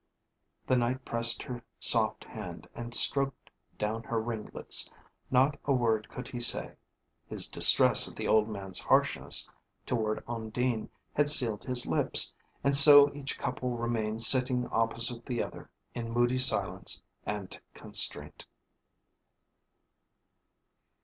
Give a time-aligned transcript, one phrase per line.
[0.65, 4.89] The Knight pressed her soft hand, and stroked down her ringlets.
[5.29, 6.75] Not a word could he say;
[7.27, 9.47] his distress at the old man's harshness
[9.85, 12.33] toward Undine had sealed his lips;
[12.63, 18.47] and so each couple remained sitting opposite the other, in moody silence and constraint.